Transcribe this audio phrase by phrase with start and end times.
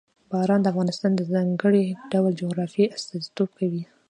[0.29, 3.83] باران د افغانستان د ځانګړي ډول جغرافیه استازیتوب کوي.